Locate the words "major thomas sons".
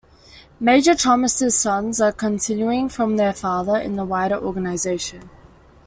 0.59-2.01